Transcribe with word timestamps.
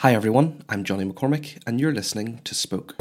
Hi 0.00 0.14
everyone, 0.14 0.62
I'm 0.68 0.84
Johnny 0.84 1.06
McCormick, 1.06 1.62
and 1.66 1.80
you're 1.80 1.94
listening 1.94 2.42
to 2.44 2.54
Spoke. 2.54 2.96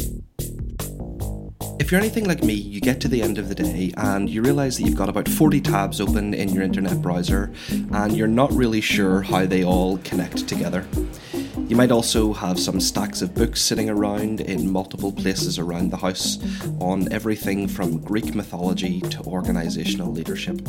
If 1.77 1.91
you're 1.91 1.99
anything 1.99 2.23
like 2.23 2.41
me, 2.41 2.53
you 2.53 2.79
get 2.79 3.01
to 3.01 3.09
the 3.09 3.21
end 3.21 3.37
of 3.37 3.49
the 3.49 3.55
day 3.55 3.91
and 3.97 4.29
you 4.29 4.41
realise 4.41 4.77
that 4.77 4.83
you've 4.83 4.95
got 4.95 5.09
about 5.09 5.27
40 5.27 5.59
tabs 5.59 5.99
open 5.99 6.33
in 6.33 6.47
your 6.47 6.63
internet 6.63 7.01
browser 7.01 7.51
and 7.69 8.15
you're 8.15 8.29
not 8.29 8.49
really 8.53 8.79
sure 8.79 9.21
how 9.21 9.45
they 9.45 9.65
all 9.65 9.97
connect 9.99 10.47
together. 10.47 10.87
You 11.67 11.75
might 11.75 11.91
also 11.91 12.31
have 12.31 12.57
some 12.57 12.79
stacks 12.79 13.21
of 13.21 13.35
books 13.35 13.61
sitting 13.61 13.89
around 13.89 14.39
in 14.39 14.71
multiple 14.71 15.11
places 15.11 15.59
around 15.59 15.91
the 15.91 15.97
house 15.97 16.39
on 16.79 17.11
everything 17.11 17.67
from 17.67 17.99
Greek 17.99 18.33
mythology 18.33 19.01
to 19.01 19.17
organisational 19.23 20.15
leadership. 20.15 20.61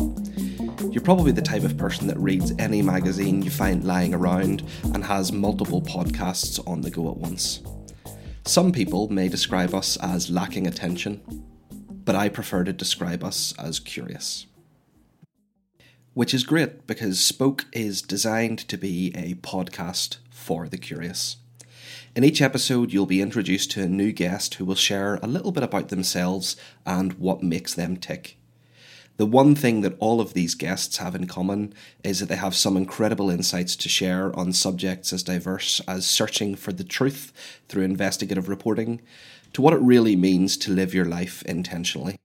You're 0.80 1.02
probably 1.02 1.32
the 1.32 1.42
type 1.42 1.64
of 1.64 1.76
person 1.76 2.06
that 2.06 2.18
reads 2.18 2.52
any 2.58 2.82
magazine 2.82 3.40
you 3.40 3.50
find 3.50 3.84
lying 3.84 4.14
around 4.14 4.62
and 4.94 5.02
has 5.04 5.32
multiple 5.32 5.80
podcasts 5.80 6.58
on 6.68 6.82
the 6.82 6.90
go 6.90 7.10
at 7.10 7.16
once. 7.16 7.62
Some 8.44 8.72
people 8.72 9.08
may 9.08 9.28
describe 9.28 9.74
us 9.74 9.96
as 9.96 10.30
lacking 10.30 10.66
attention, 10.66 11.22
but 12.04 12.14
I 12.14 12.28
prefer 12.28 12.62
to 12.64 12.72
describe 12.72 13.24
us 13.24 13.54
as 13.58 13.80
curious. 13.80 14.46
Which 16.14 16.34
is 16.34 16.44
great 16.44 16.86
because 16.86 17.20
Spoke 17.20 17.64
is 17.72 18.02
designed 18.02 18.58
to 18.68 18.76
be 18.76 19.12
a 19.14 19.34
podcast 19.34 20.18
for 20.30 20.68
the 20.68 20.78
curious. 20.78 21.36
In 22.14 22.24
each 22.24 22.40
episode, 22.40 22.92
you'll 22.92 23.06
be 23.06 23.20
introduced 23.20 23.70
to 23.72 23.82
a 23.82 23.88
new 23.88 24.12
guest 24.12 24.54
who 24.54 24.64
will 24.64 24.74
share 24.74 25.16
a 25.16 25.26
little 25.26 25.52
bit 25.52 25.62
about 25.62 25.88
themselves 25.88 26.56
and 26.84 27.14
what 27.14 27.42
makes 27.42 27.74
them 27.74 27.96
tick. 27.96 28.38
The 29.18 29.26
one 29.26 29.54
thing 29.54 29.80
that 29.80 29.96
all 29.98 30.20
of 30.20 30.34
these 30.34 30.54
guests 30.54 30.98
have 30.98 31.14
in 31.14 31.26
common 31.26 31.72
is 32.04 32.20
that 32.20 32.26
they 32.28 32.36
have 32.36 32.54
some 32.54 32.76
incredible 32.76 33.30
insights 33.30 33.74
to 33.76 33.88
share 33.88 34.34
on 34.38 34.52
subjects 34.52 35.10
as 35.10 35.22
diverse 35.22 35.80
as 35.88 36.06
searching 36.06 36.54
for 36.54 36.72
the 36.72 36.84
truth 36.84 37.32
through 37.66 37.84
investigative 37.84 38.48
reporting 38.48 39.00
to 39.54 39.62
what 39.62 39.72
it 39.72 39.80
really 39.80 40.16
means 40.16 40.58
to 40.58 40.70
live 40.70 40.92
your 40.92 41.06
life 41.06 41.42
intentionally. 41.44 42.16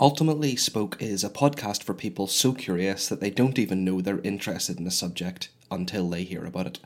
Ultimately, 0.00 0.56
Spoke 0.56 0.96
is 1.02 1.22
a 1.22 1.28
podcast 1.28 1.82
for 1.82 1.92
people 1.92 2.26
so 2.26 2.54
curious 2.54 3.06
that 3.06 3.20
they 3.20 3.28
don't 3.28 3.58
even 3.58 3.84
know 3.84 4.00
they're 4.00 4.20
interested 4.20 4.80
in 4.80 4.86
a 4.86 4.90
subject 4.90 5.50
until 5.70 6.08
they 6.08 6.24
hear 6.24 6.46
about 6.46 6.66
it. 6.66 6.78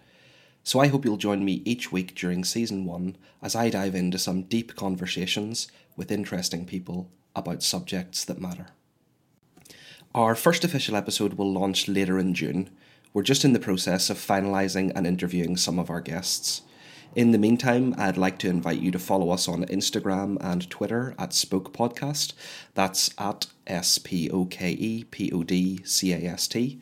So 0.66 0.80
I 0.80 0.88
hope 0.88 1.04
you'll 1.04 1.18
join 1.18 1.44
me 1.44 1.60
each 1.66 1.92
week 1.92 2.14
during 2.14 2.42
season 2.42 2.86
one 2.86 3.16
as 3.42 3.54
I 3.54 3.68
dive 3.68 3.94
into 3.94 4.18
some 4.18 4.44
deep 4.44 4.74
conversations 4.74 5.68
with 5.94 6.10
interesting 6.10 6.64
people 6.64 7.10
about 7.36 7.62
subjects 7.62 8.24
that 8.24 8.40
matter. 8.40 8.68
Our 10.14 10.34
first 10.34 10.64
official 10.64 10.96
episode 10.96 11.34
will 11.34 11.52
launch 11.52 11.86
later 11.86 12.18
in 12.18 12.32
June. 12.32 12.70
We're 13.12 13.22
just 13.22 13.44
in 13.44 13.52
the 13.52 13.60
process 13.60 14.08
of 14.08 14.16
finalising 14.16 14.90
and 14.94 15.06
interviewing 15.06 15.58
some 15.58 15.78
of 15.78 15.90
our 15.90 16.00
guests. 16.00 16.62
In 17.14 17.32
the 17.32 17.38
meantime, 17.38 17.94
I'd 17.98 18.16
like 18.16 18.38
to 18.38 18.48
invite 18.48 18.80
you 18.80 18.90
to 18.90 18.98
follow 18.98 19.30
us 19.30 19.46
on 19.46 19.66
Instagram 19.66 20.38
and 20.40 20.68
Twitter 20.70 21.14
at 21.18 21.34
Spoke 21.34 21.72
Podcast. 21.72 22.32
That's 22.74 23.10
at 23.18 23.46
S 23.66 23.98
P 23.98 24.30
O 24.30 24.46
K 24.46 24.70
E 24.70 25.04
P 25.04 25.30
O 25.30 25.42
D 25.42 25.80
C 25.84 26.12
A 26.12 26.18
S 26.18 26.48
T. 26.48 26.80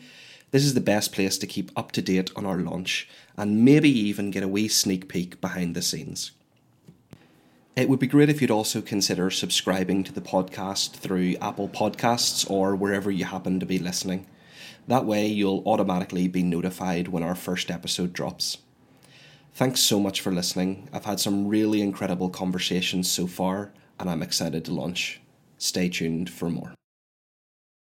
This 0.52 0.64
is 0.64 0.74
the 0.74 0.82
best 0.82 1.12
place 1.12 1.38
to 1.38 1.46
keep 1.46 1.70
up 1.74 1.92
to 1.92 2.02
date 2.02 2.30
on 2.36 2.44
our 2.44 2.58
launch 2.58 3.08
and 3.38 3.64
maybe 3.64 3.88
even 3.88 4.30
get 4.30 4.42
a 4.42 4.48
wee 4.48 4.68
sneak 4.68 5.08
peek 5.08 5.40
behind 5.40 5.74
the 5.74 5.80
scenes. 5.80 6.32
It 7.74 7.88
would 7.88 7.98
be 7.98 8.06
great 8.06 8.28
if 8.28 8.42
you'd 8.42 8.50
also 8.50 8.82
consider 8.82 9.30
subscribing 9.30 10.04
to 10.04 10.12
the 10.12 10.20
podcast 10.20 10.92
through 10.92 11.36
Apple 11.40 11.70
Podcasts 11.70 12.48
or 12.50 12.76
wherever 12.76 13.10
you 13.10 13.24
happen 13.24 13.60
to 13.60 13.66
be 13.66 13.78
listening. 13.78 14.26
That 14.88 15.06
way, 15.06 15.26
you'll 15.26 15.62
automatically 15.64 16.28
be 16.28 16.42
notified 16.42 17.08
when 17.08 17.22
our 17.22 17.34
first 17.34 17.70
episode 17.70 18.12
drops. 18.12 18.58
Thanks 19.54 19.80
so 19.80 19.98
much 19.98 20.20
for 20.20 20.32
listening. 20.32 20.86
I've 20.92 21.06
had 21.06 21.18
some 21.18 21.48
really 21.48 21.80
incredible 21.80 22.28
conversations 22.28 23.10
so 23.10 23.26
far, 23.26 23.72
and 23.98 24.10
I'm 24.10 24.22
excited 24.22 24.66
to 24.66 24.74
launch. 24.74 25.22
Stay 25.56 25.88
tuned 25.88 26.28
for 26.28 26.50
more. 26.50 26.74